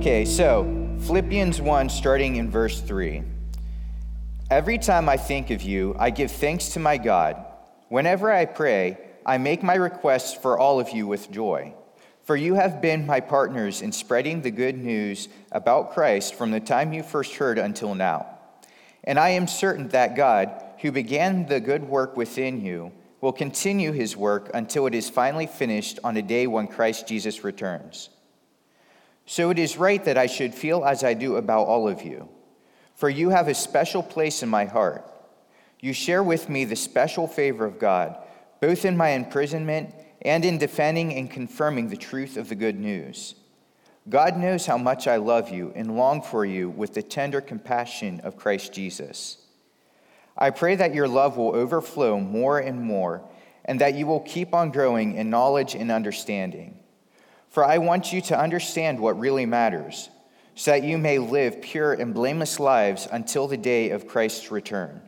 [0.00, 3.22] Okay, so Philippians 1, starting in verse 3.
[4.50, 7.36] Every time I think of you, I give thanks to my God.
[7.90, 11.74] Whenever I pray, I make my requests for all of you with joy.
[12.22, 16.60] For you have been my partners in spreading the good news about Christ from the
[16.60, 18.38] time you first heard until now.
[19.04, 22.90] And I am certain that God, who began the good work within you,
[23.20, 27.44] will continue his work until it is finally finished on the day when Christ Jesus
[27.44, 28.08] returns.
[29.30, 32.28] So it is right that I should feel as I do about all of you,
[32.96, 35.08] for you have a special place in my heart.
[35.78, 38.16] You share with me the special favor of God,
[38.60, 43.36] both in my imprisonment and in defending and confirming the truth of the good news.
[44.08, 48.18] God knows how much I love you and long for you with the tender compassion
[48.24, 49.36] of Christ Jesus.
[50.36, 53.22] I pray that your love will overflow more and more,
[53.64, 56.79] and that you will keep on growing in knowledge and understanding.
[57.50, 60.08] For I want you to understand what really matters,
[60.54, 65.02] so that you may live pure and blameless lives until the day of Christ's return.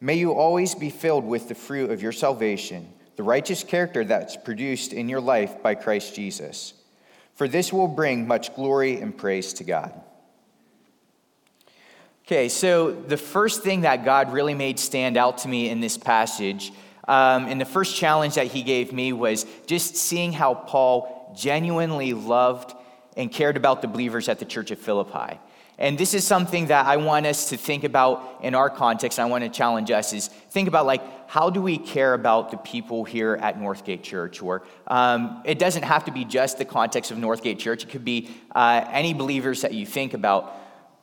[0.00, 4.36] May you always be filled with the fruit of your salvation, the righteous character that's
[4.36, 6.74] produced in your life by Christ Jesus.
[7.34, 9.92] For this will bring much glory and praise to God.
[12.26, 15.96] Okay, so the first thing that God really made stand out to me in this
[15.96, 16.72] passage,
[17.08, 22.12] um, and the first challenge that he gave me was just seeing how Paul genuinely
[22.12, 22.74] loved
[23.16, 25.38] and cared about the believers at the church of Philippi.
[25.80, 29.18] And this is something that I want us to think about in our context.
[29.18, 32.58] I want to challenge us is think about like how do we care about the
[32.58, 34.42] people here at Northgate Church?
[34.42, 37.84] Or um, it doesn't have to be just the context of Northgate Church.
[37.84, 40.54] It could be uh, any believers that you think about.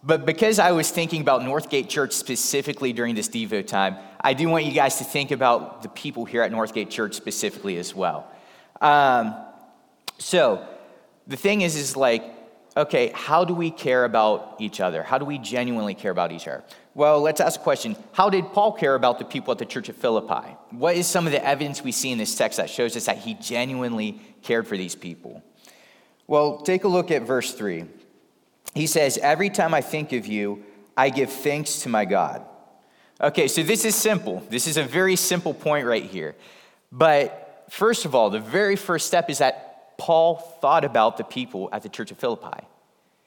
[0.04, 4.48] But because I was thinking about Northgate Church specifically during this Devo time, I do
[4.48, 8.28] want you guys to think about the people here at Northgate Church specifically as well.
[8.80, 9.34] Um,
[10.18, 10.66] so
[11.28, 12.24] the thing is, is like,
[12.76, 15.04] okay, how do we care about each other?
[15.04, 16.64] How do we genuinely care about each other?
[16.94, 17.96] Well, let's ask a question.
[18.12, 20.56] How did Paul care about the people at the church of Philippi?
[20.72, 23.20] What is some of the evidence we see in this text that shows us that
[23.20, 25.44] he genuinely cared for these people?
[26.28, 27.86] Well, take a look at verse 3.
[28.74, 30.64] He says, Every time I think of you,
[30.96, 32.46] I give thanks to my God.
[33.20, 34.44] Okay, so this is simple.
[34.50, 36.36] This is a very simple point right here.
[36.92, 39.67] But first of all, the very first step is that
[39.98, 42.66] Paul thought about the people at the church of Philippi.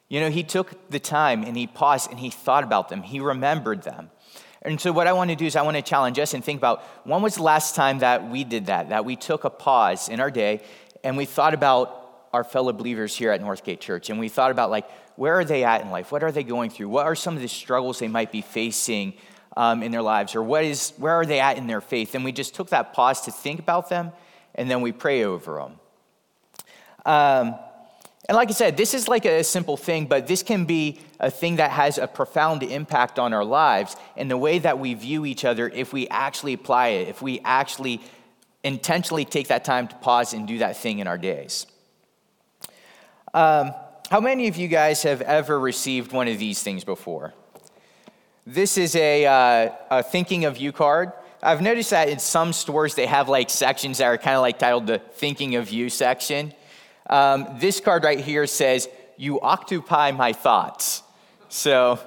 [0.08, 3.20] You know, he took the time and he paused and he thought about them, he
[3.20, 4.10] remembered them.
[4.62, 6.59] And so, what I want to do is, I want to challenge us and think
[6.59, 10.09] about when was the last time that we did that, that we took a pause
[10.09, 10.60] in our day
[11.03, 14.70] and we thought about our fellow believers here at Northgate Church and we thought about,
[14.70, 16.12] like, where are they at in life?
[16.12, 16.91] What are they going through?
[16.91, 19.14] What are some of the struggles they might be facing
[19.56, 20.34] um, in their lives?
[20.34, 22.14] Or what is, where are they at in their faith?
[22.14, 24.12] And we just took that pause to think about them,
[24.54, 25.79] and then we pray over them.
[27.04, 27.54] Um,
[28.28, 31.30] and like I said, this is like a simple thing, but this can be a
[31.30, 35.26] thing that has a profound impact on our lives and the way that we view
[35.26, 38.00] each other if we actually apply it, if we actually
[38.62, 41.66] intentionally take that time to pause and do that thing in our days.
[43.34, 43.72] Um,
[44.10, 47.32] how many of you guys have ever received one of these things before?
[48.46, 51.12] This is a, uh, a thinking of you card.
[51.42, 54.58] I've noticed that in some stores they have like sections that are kind of like
[54.58, 56.52] titled the thinking of you section.
[57.08, 61.02] Um, this card right here says, You occupy my thoughts.
[61.48, 61.98] So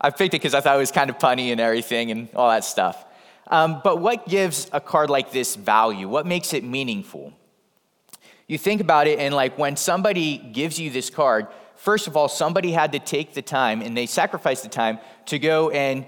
[0.00, 2.48] I picked it because I thought it was kind of punny and everything and all
[2.48, 3.04] that stuff.
[3.48, 6.08] Um, but what gives a card like this value?
[6.08, 7.32] What makes it meaningful?
[8.46, 12.28] You think about it, and like when somebody gives you this card, first of all,
[12.28, 16.04] somebody had to take the time and they sacrificed the time to go and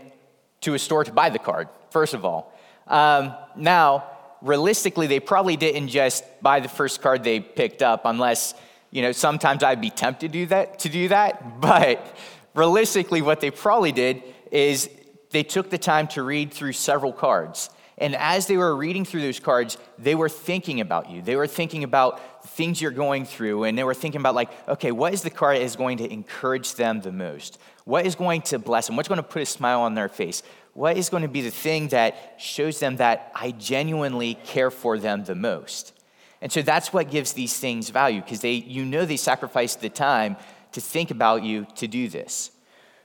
[0.63, 2.53] to a store to buy the card, first of all.
[2.87, 4.05] Um, now,
[4.43, 8.55] realistically, they probably didn't just buy the first card they picked up, unless,
[8.91, 11.61] you know, sometimes I'd be tempted to do that, to do that.
[11.61, 12.17] But
[12.55, 14.89] realistically, what they probably did is
[15.31, 17.71] they took the time to read through several cards.
[18.01, 21.21] And as they were reading through those cards, they were thinking about you.
[21.21, 24.91] They were thinking about things you're going through, and they were thinking about, like, okay,
[24.91, 27.59] what is the card that is going to encourage them the most?
[27.85, 28.97] What is going to bless them?
[28.97, 30.43] What's going to put a smile on their face?
[30.75, 34.99] What is going to be the thing that shows them that I genuinely care for
[34.99, 35.93] them the most?
[36.41, 39.91] And so that's what gives these things value, because they, you know, they sacrificed the
[39.91, 40.37] time
[40.73, 42.51] to think about you to do this.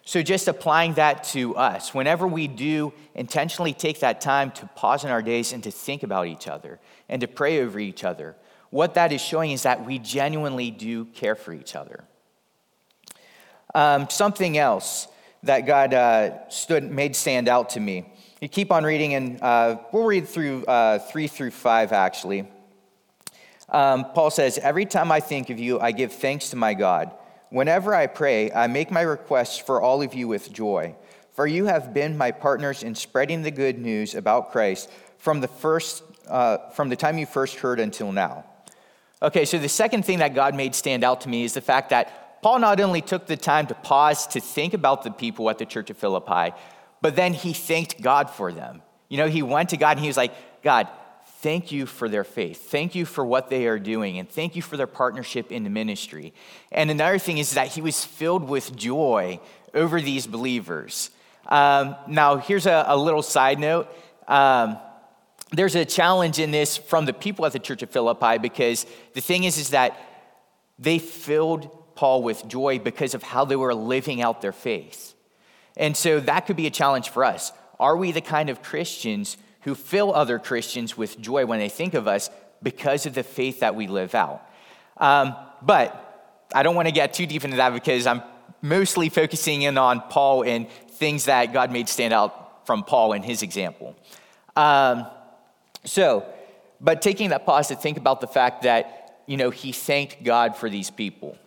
[0.07, 5.03] So, just applying that to us, whenever we do intentionally take that time to pause
[5.03, 6.79] in our days and to think about each other
[7.09, 8.35] and to pray over each other,
[8.69, 12.03] what that is showing is that we genuinely do care for each other.
[13.73, 15.07] Um, something else
[15.45, 18.11] that God uh, stood, made stand out to me.
[18.41, 22.47] You keep on reading, and uh, we'll read through uh, three through five actually.
[23.69, 27.11] Um, Paul says, Every time I think of you, I give thanks to my God
[27.55, 30.95] Whenever I pray, I make my requests for all of you with joy,
[31.33, 34.89] for you have been my partners in spreading the good news about Christ
[35.19, 38.43] from the first uh, from the time you first heard until now.
[39.21, 41.91] Okay, so the second thing that God made stand out to me is the fact
[41.91, 45.57] that Paul not only took the time to pause to think about the people at
[45.57, 46.55] the church of Philippi,
[47.01, 48.83] but then he thanked God for them.
[49.09, 50.87] You know, he went to God and he was like, God,
[51.39, 52.69] thank you for their faith.
[52.69, 54.19] Thank you for what they are doing.
[54.19, 56.35] And thank you for their partnership in the ministry.
[56.71, 59.39] And another thing is that he was filled with joy
[59.73, 61.09] over these believers.
[61.47, 63.87] Um, now, here's a, a, little side note.
[64.27, 64.77] Um,
[65.51, 69.21] there's a challenge in this from the people at the church of Philippi because the
[69.21, 69.99] thing is, is that
[70.77, 75.13] they filled Paul with joy because of how they were living out their faith.
[75.77, 77.51] And so that could be a challenge for us.
[77.79, 81.93] Are we the kind of Christians who fill other Christians with joy when they think
[81.93, 82.29] of us
[82.63, 84.47] because of the faith that we live out?
[84.97, 88.21] Um, but I don't want to get too deep into that because I'm
[88.61, 93.23] mostly focusing in on Paul and things that God made stand out from Paul and
[93.23, 93.95] his example.
[94.55, 95.05] Um,
[95.83, 96.25] so,
[96.79, 100.55] but taking that pause to think about the fact that, you know, he thanked God
[100.55, 101.37] for these people.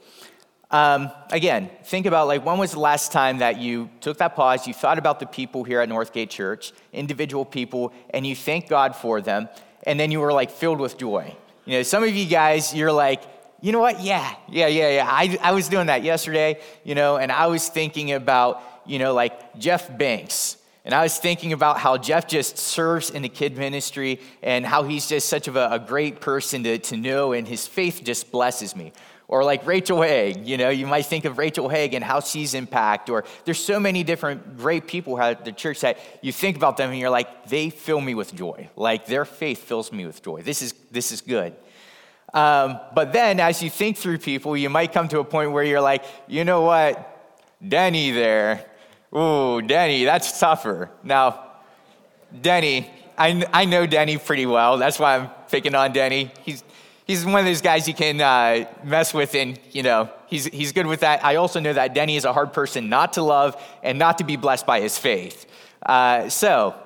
[0.71, 4.67] Um, again, think about like when was the last time that you took that pause,
[4.67, 8.95] you thought about the people here at Northgate Church, individual people, and you thanked God
[8.95, 9.49] for them,
[9.85, 11.35] and then you were like filled with joy.
[11.65, 13.23] You know, some of you guys, you're like,
[13.61, 14.01] you know what?
[14.01, 15.09] Yeah, yeah, yeah, yeah.
[15.09, 19.15] I, I was doing that yesterday, you know, and I was thinking about, you know,
[19.15, 20.57] like Jeff Banks.
[20.85, 24.85] And I was thinking about how Jeff just serves in the kid ministry and how
[24.85, 28.31] he's just such of a, a great person to, to know, and his faith just
[28.31, 28.93] blesses me.
[29.29, 32.55] Or like Rachel Haig, you know, you might think of Rachel Haig and how she's
[32.55, 33.11] impact.
[33.11, 36.91] Or there's so many different great people at the church that you think about them
[36.91, 38.71] and you're like, they fill me with joy.
[38.75, 40.41] Like their faith fills me with joy.
[40.41, 41.55] This is this is good.
[42.33, 45.65] Um, but then as you think through people, you might come to a point where
[45.65, 47.37] you're like, you know what,
[47.67, 48.65] Denny there.
[49.15, 50.91] Ooh, Denny, that's tougher.
[51.03, 51.45] Now,
[52.43, 54.77] Denny, I, I know Denny pretty well.
[54.77, 56.31] That's why I'm picking on Denny.
[56.45, 56.63] He's
[57.09, 60.71] he's one of those guys you can uh, mess with, and you know he's he's
[60.71, 61.25] good with that.
[61.25, 64.25] I also know that Denny is a hard person not to love and not to
[64.25, 65.47] be blessed by his faith.
[65.85, 66.77] Uh, so,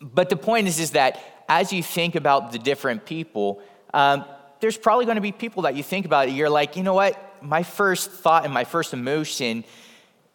[0.00, 3.60] but the point is, is that as you think about the different people,
[3.92, 4.24] um,
[4.60, 6.32] there's probably going to be people that you think about.
[6.32, 7.42] You're like, you know what?
[7.42, 9.64] My first thought and my first emotion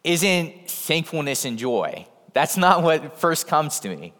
[0.04, 2.06] isn't thankfulness and joy.
[2.34, 4.12] That's not what first comes to me.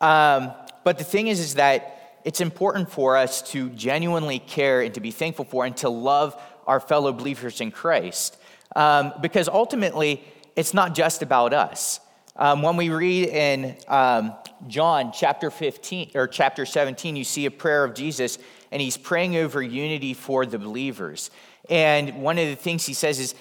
[0.00, 0.52] Um,
[0.84, 5.00] but the thing is, is that it's important for us to genuinely care and to
[5.00, 8.38] be thankful for and to love our fellow believers in Christ.
[8.74, 10.24] Um, because ultimately,
[10.56, 12.00] it's not just about us.
[12.36, 14.34] Um, when we read in um,
[14.66, 18.38] John chapter 15 or chapter 17, you see a prayer of Jesus,
[18.72, 21.30] and he's praying over unity for the believers.
[21.70, 23.34] And one of the things he says is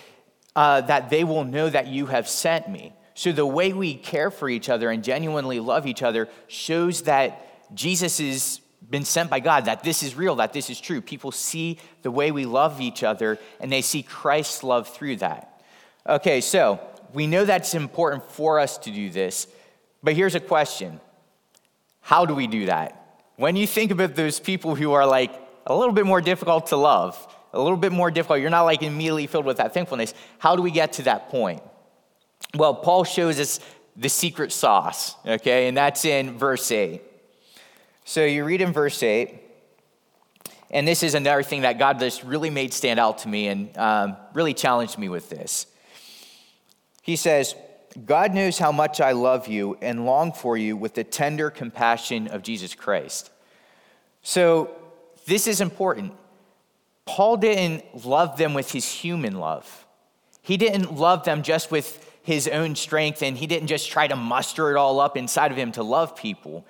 [0.56, 2.94] uh, that they will know that you have sent me.
[3.16, 7.76] So the way we care for each other and genuinely love each other shows that
[7.76, 8.60] Jesus is
[8.94, 11.02] been sent by God, that this is real, that this is true.
[11.02, 15.64] People see the way we love each other and they see Christ's love through that.
[16.08, 16.80] Okay, so
[17.12, 19.48] we know that's important for us to do this,
[20.04, 21.00] but here's a question
[22.02, 23.20] How do we do that?
[23.36, 25.34] When you think about those people who are like
[25.66, 27.18] a little bit more difficult to love,
[27.52, 30.62] a little bit more difficult, you're not like immediately filled with that thankfulness, how do
[30.62, 31.64] we get to that point?
[32.54, 33.60] Well, Paul shows us
[33.96, 37.02] the secret sauce, okay, and that's in verse 8.
[38.06, 39.40] So you read in verse 8,
[40.72, 43.78] and this is another thing that God just really made stand out to me and
[43.78, 45.68] um, really challenged me with this.
[47.02, 47.56] He says,
[48.06, 52.28] God knows how much I love you and long for you with the tender compassion
[52.28, 53.30] of Jesus Christ.
[54.24, 54.72] So
[55.26, 56.14] this is important.
[57.06, 59.86] Paul didn't love them with his human love.
[60.42, 64.16] He didn't love them just with his own strength, and he didn't just try to
[64.16, 66.66] muster it all up inside of him to love people.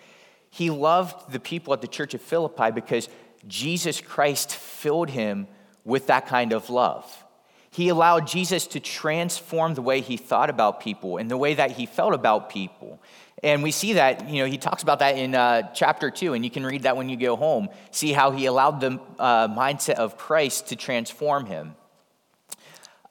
[0.53, 3.09] He loved the people at the church of Philippi because
[3.47, 5.47] Jesus Christ filled him
[5.83, 7.25] with that kind of love.
[7.71, 11.71] He allowed Jesus to transform the way he thought about people and the way that
[11.71, 13.01] he felt about people.
[13.41, 16.45] And we see that, you know, he talks about that in uh, chapter two, and
[16.45, 17.69] you can read that when you go home.
[17.89, 21.73] See how he allowed the uh, mindset of Christ to transform him.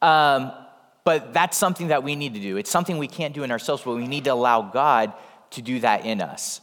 [0.00, 0.52] Um,
[1.02, 2.56] but that's something that we need to do.
[2.56, 5.12] It's something we can't do in ourselves, but we need to allow God
[5.50, 6.61] to do that in us.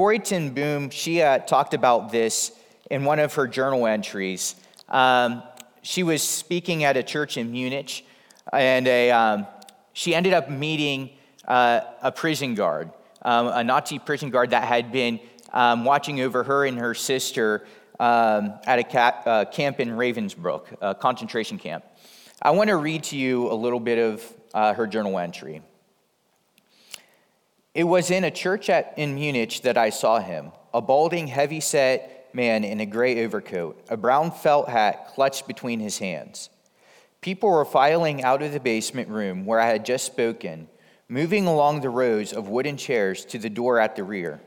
[0.00, 2.52] Corrie ten Boom, she uh, talked about this
[2.90, 4.54] in one of her journal entries.
[4.88, 5.42] Um,
[5.82, 8.06] she was speaking at a church in Munich,
[8.50, 9.46] and a, um,
[9.92, 11.10] she ended up meeting
[11.46, 12.90] uh, a prison guard,
[13.20, 15.20] um, a Nazi prison guard that had been
[15.52, 17.66] um, watching over her and her sister
[17.98, 21.84] um, at a uh, camp in Ravensbrück, a concentration camp.
[22.40, 25.60] I want to read to you a little bit of uh, her journal entry.
[27.74, 31.60] It was in a church at, in Munich that I saw him, a balding, heavy
[31.60, 36.50] set man in a gray overcoat, a brown felt hat clutched between his hands.
[37.20, 40.68] People were filing out of the basement room where I had just spoken,
[41.08, 44.40] moving along the rows of wooden chairs to the door at the rear.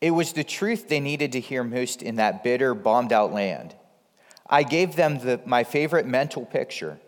[0.00, 3.74] It was the truth they needed to hear most in that bitter, bombed out land.
[4.48, 6.98] I gave them the, my favorite mental picture.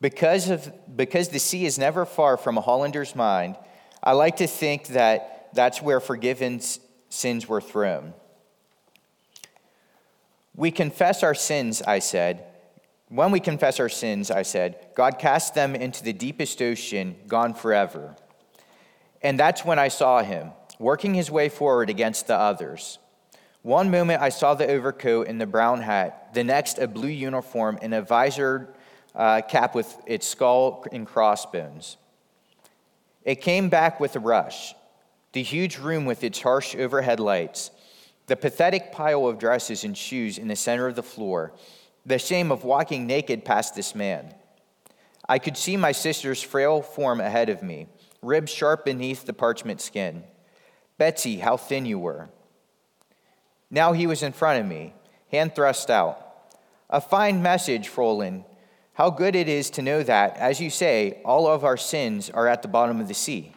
[0.00, 3.56] Because, of, because the sea is never far from a Hollander's mind,
[4.02, 6.60] I like to think that that's where forgiven
[7.08, 8.14] sins were thrown.
[10.54, 12.44] We confess our sins, I said.
[13.08, 17.54] When we confess our sins, I said, God casts them into the deepest ocean, gone
[17.54, 18.14] forever.
[19.22, 22.98] And that's when I saw him, working his way forward against the others.
[23.62, 27.78] One moment I saw the overcoat and the brown hat, the next, a blue uniform
[27.82, 28.74] and a visored
[29.14, 31.98] uh, cap with its skull and crossbones.
[33.24, 34.74] It came back with a rush.
[35.32, 37.70] The huge room with its harsh overhead lights,
[38.26, 41.52] the pathetic pile of dresses and shoes in the center of the floor,
[42.04, 44.34] the shame of walking naked past this man.
[45.28, 47.86] I could see my sister's frail form ahead of me,
[48.22, 50.24] ribs sharp beneath the parchment skin.
[50.98, 52.28] Betsy, how thin you were.
[53.70, 54.94] Now he was in front of me,
[55.30, 56.26] hand thrust out.
[56.88, 58.44] A fine message, Fräulein,
[59.00, 62.46] how good it is to know that, as you say, all of our sins are
[62.46, 63.50] at the bottom of the sea.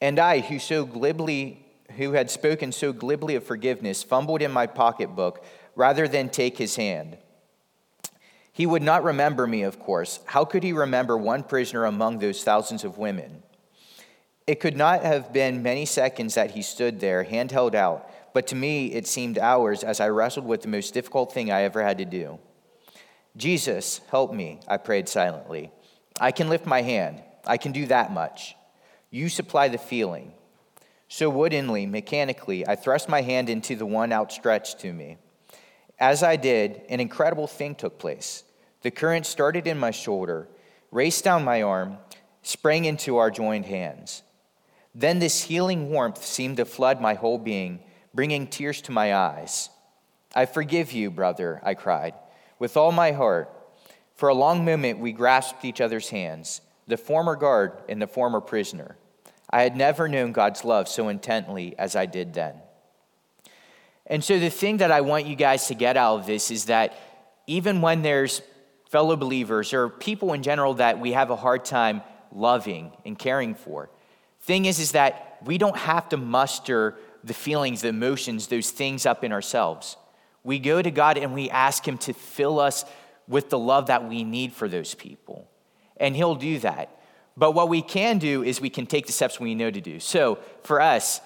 [0.00, 4.66] And I, who so glibly, who had spoken so glibly of forgiveness, fumbled in my
[4.66, 5.44] pocketbook
[5.76, 7.16] rather than take his hand.
[8.52, 10.18] He would not remember me, of course.
[10.24, 13.44] How could he remember one prisoner among those thousands of women?
[14.48, 18.48] It could not have been many seconds that he stood there, hand held out, but
[18.48, 21.84] to me it seemed hours as I wrestled with the most difficult thing I ever
[21.84, 22.40] had to do.
[23.36, 25.72] Jesus, help me, I prayed silently.
[26.20, 27.22] I can lift my hand.
[27.44, 28.54] I can do that much.
[29.10, 30.32] You supply the feeling.
[31.08, 35.18] So woodenly, mechanically, I thrust my hand into the one outstretched to me.
[35.98, 38.44] As I did, an incredible thing took place.
[38.82, 40.48] The current started in my shoulder,
[40.90, 41.98] raced down my arm,
[42.42, 44.22] sprang into our joined hands.
[44.94, 47.80] Then this healing warmth seemed to flood my whole being,
[48.12, 49.70] bringing tears to my eyes.
[50.36, 52.14] I forgive you, brother, I cried
[52.58, 53.50] with all my heart.
[54.14, 58.40] For a long moment, we grasped each other's hands, the former guard and the former
[58.40, 58.96] prisoner.
[59.50, 62.54] I had never known God's love so intently as I did then.
[64.06, 66.66] And so, the thing that I want you guys to get out of this is
[66.66, 66.94] that
[67.46, 68.42] even when there's
[68.90, 73.54] fellow believers or people in general that we have a hard time loving and caring
[73.54, 73.90] for,
[74.42, 79.06] thing is, is that we don't have to muster the feelings, the emotions, those things
[79.06, 79.96] up in ourselves.
[80.44, 82.84] We go to God and we ask Him to fill us
[83.26, 85.48] with the love that we need for those people.
[85.96, 87.00] And He'll do that.
[87.36, 89.98] But what we can do is we can take the steps we know to do.
[89.98, 91.20] So for us,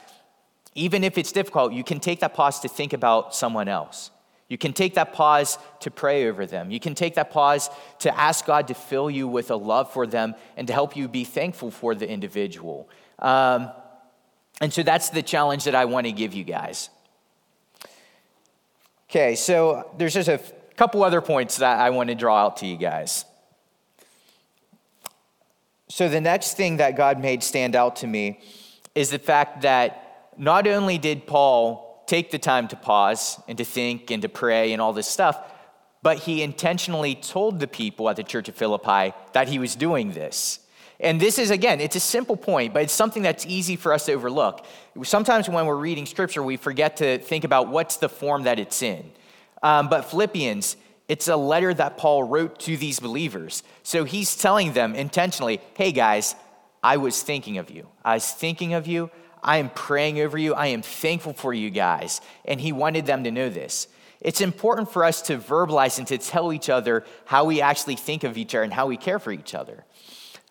[0.75, 4.11] even if it's difficult, you can take that pause to think about someone else.
[4.49, 6.71] You can take that pause to pray over them.
[6.71, 10.07] You can take that pause to ask God to fill you with a love for
[10.07, 12.89] them and to help you be thankful for the individual.
[13.19, 13.71] Um,
[14.61, 16.89] and so that's the challenge that I want to give you guys.
[19.11, 20.39] Okay, so there's just a
[20.77, 23.25] couple other points that I want to draw out to you guys.
[25.89, 28.41] So, the next thing that God made stand out to me
[28.95, 33.65] is the fact that not only did Paul take the time to pause and to
[33.65, 35.41] think and to pray and all this stuff,
[36.03, 40.13] but he intentionally told the people at the church of Philippi that he was doing
[40.13, 40.61] this.
[41.01, 44.07] And this is, again, it's a simple point, but it's something that's easy for us
[44.07, 44.67] to overlook.
[45.05, 48.83] Sometimes when we're reading scripture, we forget to think about what's the form that it's
[48.83, 49.11] in.
[49.63, 50.77] Um, but Philippians,
[51.09, 53.63] it's a letter that Paul wrote to these believers.
[53.85, 56.35] So he's telling them intentionally, hey guys,
[56.83, 57.89] I was thinking of you.
[58.05, 59.11] I was thinking of you.
[59.43, 60.55] I am praying over you.
[60.55, 62.21] I am thankful for you guys.
[62.45, 63.87] And he wanted them to know this.
[64.21, 68.25] It's important for us to verbalize and to tell each other how we actually think
[68.25, 69.85] of each other and how we care for each other.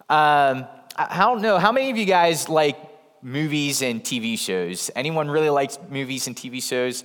[0.10, 1.60] Um, I don't know.
[1.60, 2.78] How many of you guys like
[3.22, 4.90] movies and TV shows?
[4.96, 7.04] Anyone really likes movies and TV shows?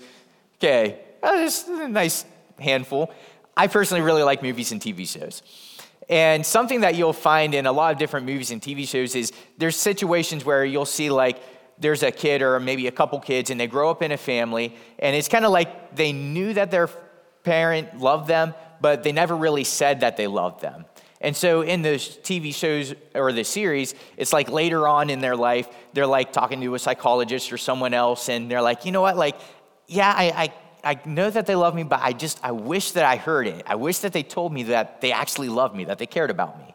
[0.57, 2.25] Okay, just a nice
[2.59, 3.13] handful.
[3.57, 5.43] I personally really like movies and TV shows.
[6.09, 9.33] And something that you'll find in a lot of different movies and TV shows is
[9.59, 11.43] there's situations where you'll see like
[11.79, 14.75] there's a kid or maybe a couple kids and they grow up in a family
[14.99, 16.89] and it's kind of like they knew that their
[17.45, 20.85] parent loved them, but they never really said that they loved them.
[21.23, 25.37] And so in those TV shows or the series, it's like later on in their
[25.37, 29.01] life, they're like talking to a psychologist or someone else, and they're like, you know
[29.01, 29.37] what, like,
[29.87, 30.53] yeah, I,
[30.85, 33.47] I, I know that they love me, but I just, I wish that I heard
[33.47, 33.63] it.
[33.67, 36.59] I wish that they told me that they actually loved me, that they cared about
[36.59, 36.75] me.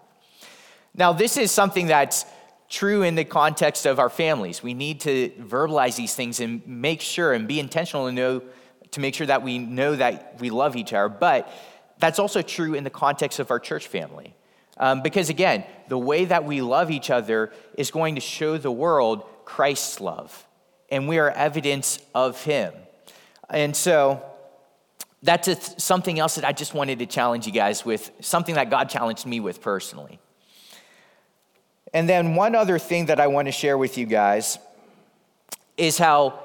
[0.95, 2.25] Now, this is something that's
[2.69, 4.63] true in the context of our families.
[4.63, 8.43] We need to verbalize these things and make sure and be intentional to know,
[8.91, 11.09] to make sure that we know that we love each other.
[11.09, 11.51] But
[11.99, 14.35] that's also true in the context of our church family.
[14.79, 18.71] Um, because again, the way that we love each other is going to show the
[18.71, 20.45] world Christ's love,
[20.89, 22.73] and we are evidence of Him.
[23.49, 24.21] And so
[25.23, 28.89] that's something else that I just wanted to challenge you guys with, something that God
[28.89, 30.19] challenged me with personally.
[31.93, 34.59] And then one other thing that I want to share with you guys
[35.77, 36.39] is how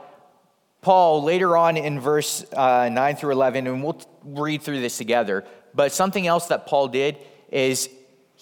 [0.81, 5.45] Paul, later on in verse uh, 9 through 11, and we'll read through this together,
[5.75, 7.19] but something else that Paul did
[7.51, 7.89] is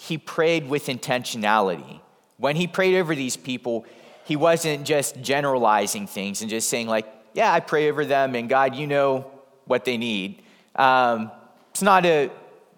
[0.00, 2.00] he prayed with intentionality.
[2.38, 3.84] When he prayed over these people,
[4.24, 8.48] he wasn't just generalizing things and just saying, like, yeah, I pray over them, and
[8.48, 9.30] God, you know
[9.66, 10.42] what they need.
[10.74, 11.30] Um,
[11.70, 12.30] it's not a,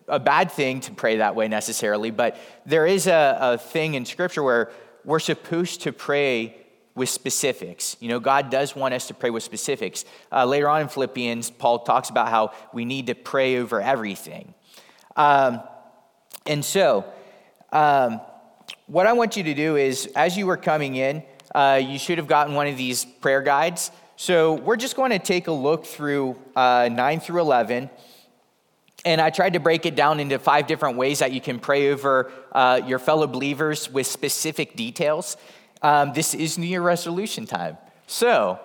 [0.08, 2.36] a bad thing to pray that way necessarily, but
[2.66, 4.72] there is a, a thing in Scripture where
[5.04, 6.56] we're supposed to pray
[6.96, 7.96] with specifics.
[8.00, 10.04] You know, God does want us to pray with specifics.
[10.32, 14.54] Uh, later on in Philippians, Paul talks about how we need to pray over everything.
[15.14, 15.62] Um,
[16.46, 17.04] and so,
[17.72, 18.20] um,
[18.86, 21.22] what I want you to do is, as you were coming in,
[21.54, 23.90] uh, you should have gotten one of these prayer guides.
[24.16, 27.90] So we're just going to take a look through uh, 9 through 11.
[29.04, 31.90] And I tried to break it down into five different ways that you can pray
[31.90, 35.36] over uh, your fellow believers with specific details.
[35.82, 37.78] Um, this is New Year resolution time.
[38.06, 38.60] So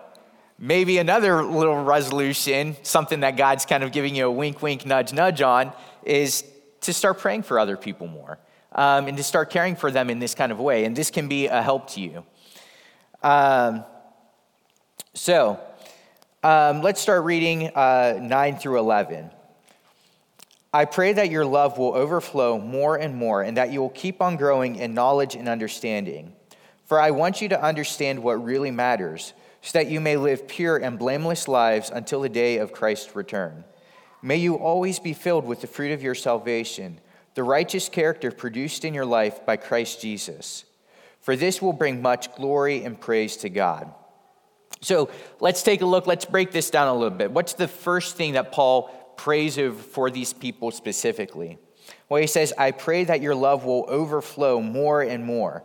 [0.60, 5.12] maybe another little resolution, something that God's kind of giving you a wink, wink, nudge,
[5.12, 6.44] nudge on, is
[6.88, 8.40] to start praying for other people more
[8.72, 10.86] um, and to start caring for them in this kind of way.
[10.86, 12.26] And this can be a help to you.
[13.22, 13.84] Um,
[15.14, 15.60] so
[16.44, 19.32] um, let's start reading uh, 9 through 11.
[20.74, 24.22] I pray that your love will overflow more and more, and that you will keep
[24.22, 26.34] on growing in knowledge and understanding.
[26.86, 30.78] For I want you to understand what really matters, so that you may live pure
[30.78, 33.64] and blameless lives until the day of Christ's return.
[34.28, 37.00] May you always be filled with the fruit of your salvation,
[37.34, 40.66] the righteous character produced in your life by Christ Jesus
[41.28, 43.94] for this will bring much glory and praise to God.
[44.80, 45.10] So
[45.42, 46.08] let's take a look.
[46.08, 47.32] Let's break this down a little bit.
[47.32, 48.84] What's the first thing that Paul
[49.18, 49.60] prays
[49.92, 51.58] for these people specifically?
[52.08, 55.64] Well, he says, I pray that your love will overflow more and more.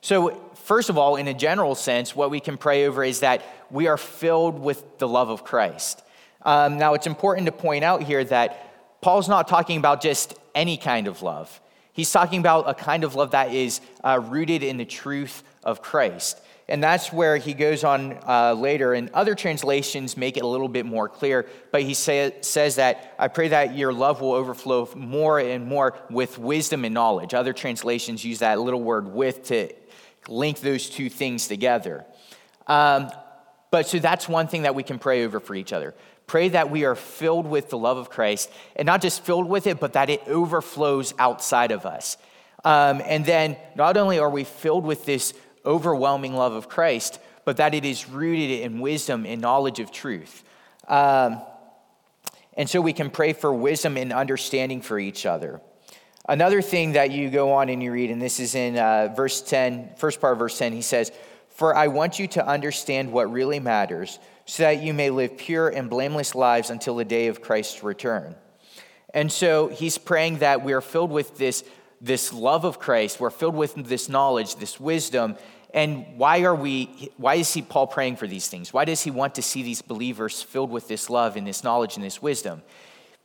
[0.00, 3.42] So, first of all, in a general sense, what we can pray over is that
[3.68, 6.04] we are filled with the love of Christ.
[6.42, 10.76] Um, now, it's important to point out here that Paul's not talking about just any
[10.76, 11.60] kind of love.
[11.92, 15.82] He's talking about a kind of love that is uh, rooted in the truth of
[15.82, 16.40] Christ.
[16.68, 18.94] And that's where he goes on uh, later.
[18.94, 21.46] And other translations make it a little bit more clear.
[21.72, 25.98] But he say, says that, I pray that your love will overflow more and more
[26.10, 27.34] with wisdom and knowledge.
[27.34, 29.70] Other translations use that little word with to
[30.28, 32.04] link those two things together.
[32.68, 33.10] Um,
[33.72, 35.94] but so that's one thing that we can pray over for each other.
[36.30, 39.66] Pray that we are filled with the love of Christ, and not just filled with
[39.66, 42.16] it, but that it overflows outside of us.
[42.64, 45.34] Um, and then not only are we filled with this
[45.66, 50.44] overwhelming love of Christ, but that it is rooted in wisdom and knowledge of truth.
[50.86, 51.42] Um,
[52.56, 55.60] and so we can pray for wisdom and understanding for each other.
[56.28, 59.42] Another thing that you go on and you read, and this is in uh, verse
[59.42, 61.10] 10, first part of verse 10, he says,
[61.60, 65.68] For I want you to understand what really matters so that you may live pure
[65.68, 68.34] and blameless lives until the day of Christ's return.
[69.12, 71.62] And so he's praying that we are filled with this,
[72.00, 75.36] this love of Christ, we're filled with this knowledge, this wisdom.
[75.74, 78.72] And why are we, why is he Paul praying for these things?
[78.72, 81.94] Why does he want to see these believers filled with this love and this knowledge
[81.96, 82.62] and this wisdom?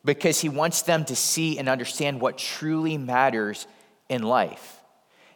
[0.04, 3.66] Because he wants them to see and understand what truly matters
[4.10, 4.82] in life.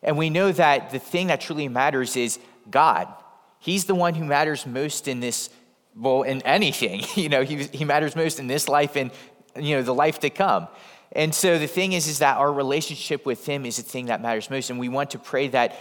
[0.03, 2.39] And we know that the thing that truly matters is
[2.71, 3.08] God.
[3.60, 5.49] He's the one who matters most in this
[5.95, 7.03] well, in anything.
[7.15, 9.12] You know, he, he matters most in this life and,
[9.55, 10.67] you know, the life to come.
[11.12, 14.21] And so the thing is, is that our relationship with him is the thing that
[14.21, 14.69] matters most.
[14.69, 15.75] And we want to pray that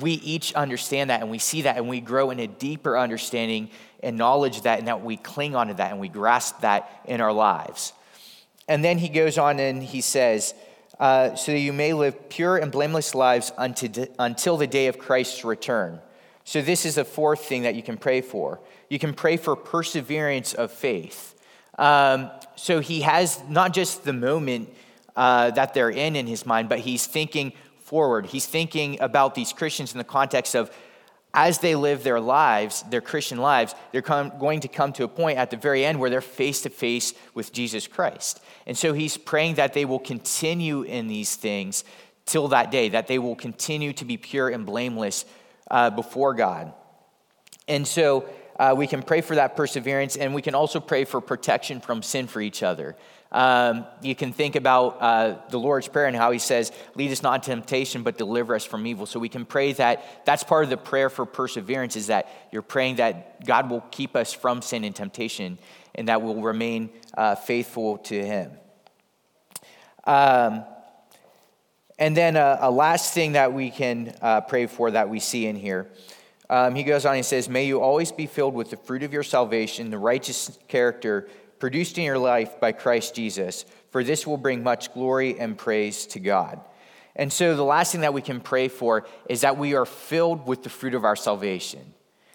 [0.00, 3.70] we each understand that and we see that and we grow in a deeper understanding
[4.02, 7.32] and knowledge that and that we cling onto that and we grasp that in our
[7.32, 7.92] lives.
[8.68, 10.54] And then he goes on and he says,
[11.00, 14.98] uh, so that you may live pure and blameless lives unto, until the day of
[14.98, 16.00] Christ's return.
[16.46, 18.60] So, this is a fourth thing that you can pray for.
[18.88, 21.34] You can pray for perseverance of faith.
[21.76, 24.72] Um, so, he has not just the moment
[25.16, 28.26] uh, that they're in in his mind, but he's thinking forward.
[28.26, 30.70] He's thinking about these Christians in the context of
[31.34, 35.08] as they live their lives, their Christian lives, they're come, going to come to a
[35.08, 38.40] point at the very end where they're face to face with Jesus Christ.
[38.66, 41.82] And so he's praying that they will continue in these things
[42.24, 45.24] till that day, that they will continue to be pure and blameless
[45.70, 46.72] uh, before God.
[47.68, 51.20] And so uh, we can pray for that perseverance, and we can also pray for
[51.20, 52.96] protection from sin for each other.
[53.32, 57.22] Um, you can think about uh, the Lord's Prayer and how He says, Lead us
[57.22, 59.04] not into temptation, but deliver us from evil.
[59.04, 62.62] So we can pray that that's part of the prayer for perseverance, is that you're
[62.62, 65.58] praying that God will keep us from sin and temptation
[65.94, 68.52] and that we'll remain uh, faithful to Him.
[70.04, 70.64] Um,
[71.98, 75.18] and then a, uh, a, last thing that we can uh, pray for that we
[75.20, 75.90] see in here.
[76.48, 79.12] Um, he goes on and says, May you always be filled with the fruit of
[79.12, 81.28] your salvation, the righteous character
[81.58, 86.06] produced in your life by Christ Jesus, for this will bring much glory and praise
[86.08, 86.60] to God.
[87.16, 90.46] And so, the last thing that we can pray for is that we are filled
[90.46, 91.94] with the fruit of our salvation.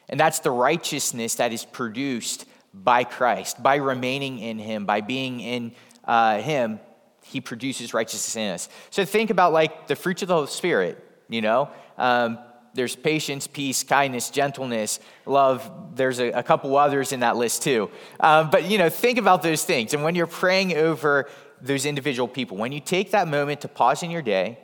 [0.09, 5.39] And that's the righteousness that is produced by Christ, by remaining in Him, by being
[5.39, 6.79] in uh, Him.
[7.23, 8.69] He produces righteousness in us.
[8.89, 11.69] So, think about like the fruits of the Holy Spirit, you know?
[11.97, 12.39] Um,
[12.73, 15.69] there's patience, peace, kindness, gentleness, love.
[15.95, 17.89] There's a, a couple others in that list too.
[18.19, 19.93] Um, but you know, think about those things.
[19.93, 21.29] And when you're praying over
[21.61, 24.57] those individual people, when you take that moment to pause in your day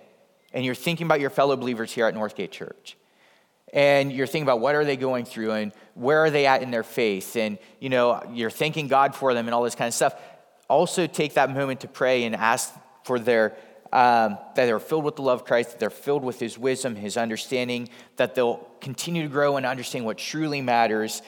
[0.53, 2.97] and you're thinking about your fellow believers here at Northgate Church,
[3.73, 6.71] and you're thinking about what are they going through and where are they at in
[6.71, 9.93] their faith, and you know, you're thanking God for them and all this kind of
[9.93, 10.15] stuff.
[10.69, 13.55] Also, take that moment to pray and ask for their
[13.93, 16.95] um, that they're filled with the love of Christ, that they're filled with His wisdom,
[16.95, 21.21] His understanding, that they'll continue to grow and understand what truly matters,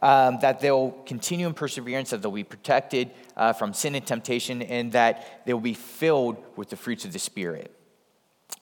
[0.00, 4.62] um, that they'll continue in perseverance, that they'll be protected uh, from sin and temptation,
[4.62, 7.70] and that they'll be filled with the fruits of the Spirit.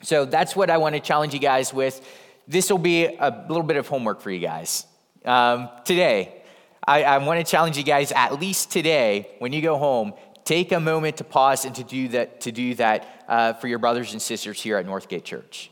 [0.02, 2.06] So that's what I want to challenge you guys with.
[2.46, 4.86] This will be a little bit of homework for you guys
[5.24, 6.42] um, today.
[6.86, 10.72] I, I want to challenge you guys at least today when you go home take
[10.72, 14.12] a moment to pause and to do that, to do that uh, for your brothers
[14.12, 15.70] and sisters here at Northgate Church.